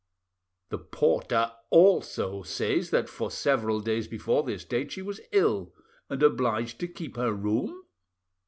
[0.69, 5.75] "The porter also says that for several days before this date she was ill,
[6.09, 7.83] and obliged to keep her room?"